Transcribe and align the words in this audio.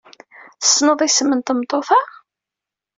Tessneḍ 0.61 0.99
isem 1.07 1.31
n 1.37 1.41
tmeṭṭut-a? 1.41 2.01